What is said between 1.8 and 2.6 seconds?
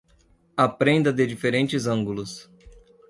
ângulos